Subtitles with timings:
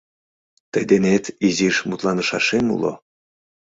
[0.71, 2.93] Тый денет изиш мутланышашем уло.